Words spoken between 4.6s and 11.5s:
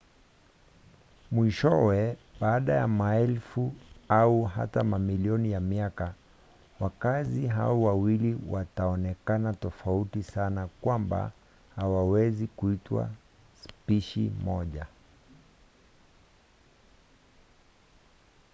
mamilioni ya miaka wakazi hao wawili wataonekana tofauti sana kwamba